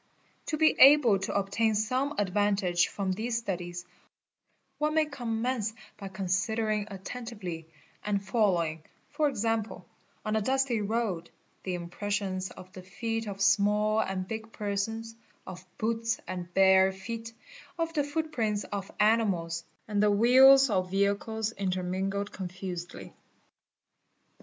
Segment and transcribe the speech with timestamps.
[0.47, 3.85] To be able jo obtain some advantage from these studies,
[4.79, 7.67] one may commence by jonsidering attentively,
[8.03, 9.85] and following, for example
[10.25, 11.29] on a dusty road,
[11.61, 15.13] the impressions of the feet of small and big persons,
[15.45, 17.31] of boots and bare feet,
[17.77, 23.13] of the footprints of animals, and the wheels of vehicles intermingled confusedly.